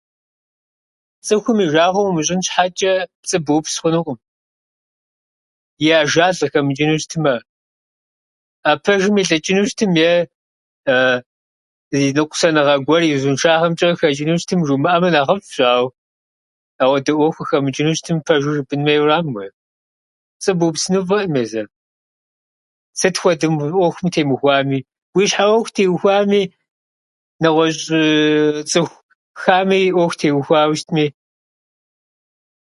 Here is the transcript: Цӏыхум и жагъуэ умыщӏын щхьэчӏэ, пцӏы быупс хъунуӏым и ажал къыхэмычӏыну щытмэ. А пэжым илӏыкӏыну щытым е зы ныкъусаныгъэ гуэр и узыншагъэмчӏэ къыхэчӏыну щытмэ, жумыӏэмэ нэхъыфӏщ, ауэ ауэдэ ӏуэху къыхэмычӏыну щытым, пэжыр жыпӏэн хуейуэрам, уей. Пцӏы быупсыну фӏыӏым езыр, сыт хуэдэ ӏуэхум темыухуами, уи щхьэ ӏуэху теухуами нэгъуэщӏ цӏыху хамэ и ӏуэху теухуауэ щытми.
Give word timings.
Цӏыхум 1.25 1.57
и 1.63 1.67
жагъуэ 1.71 2.01
умыщӏын 2.05 2.41
щхьэчӏэ, 2.45 2.93
пцӏы 3.21 3.37
быупс 3.45 3.73
хъунуӏым 3.81 4.17
и 5.85 5.87
ажал 5.99 6.33
къыхэмычӏыну 6.39 6.95
щытмэ. 7.01 7.35
А 8.69 8.71
пэжым 8.83 9.15
илӏыкӏыну 9.21 9.63
щытым 9.69 9.91
е 10.09 10.13
зы 11.97 12.09
ныкъусаныгъэ 12.17 12.75
гуэр 12.85 13.03
и 13.05 13.11
узыншагъэмчӏэ 13.17 13.87
къыхэчӏыну 13.89 14.39
щытмэ, 14.41 14.63
жумыӏэмэ 14.67 15.09
нэхъыфӏщ, 15.13 15.55
ауэ 15.71 15.87
ауэдэ 16.83 17.11
ӏуэху 17.15 17.35
къыхэмычӏыну 17.37 17.95
щытым, 17.97 18.17
пэжыр 18.25 18.53
жыпӏэн 18.55 18.81
хуейуэрам, 18.85 19.27
уей. 19.35 19.51
Пцӏы 20.37 20.51
быупсыну 20.59 21.05
фӏыӏым 21.07 21.33
езыр, 21.43 21.67
сыт 22.99 23.15
хуэдэ 23.19 23.45
ӏуэхум 23.73 24.07
темыухуами, 24.13 24.79
уи 25.15 25.23
щхьэ 25.29 25.45
ӏуэху 25.47 25.73
теухуами 25.75 26.41
нэгъуэщӏ 27.41 27.87
цӏыху 28.69 28.97
хамэ 29.41 29.77
и 29.87 29.89
ӏуэху 29.95 30.17
теухуауэ 30.19 30.75
щытми. 30.79 31.05